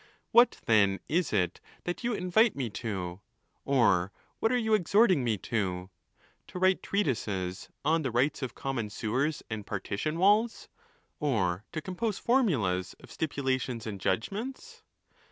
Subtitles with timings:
[0.31, 3.21] What, then, is it that you invite me to?
[3.65, 5.91] or what.are you exhorting me to?
[6.47, 10.69] to write treatises on the rights of common sewers and partition walls?
[11.19, 14.81] or to compose formulas of stipulations and judgments?